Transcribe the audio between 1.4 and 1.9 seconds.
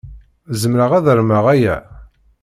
aya?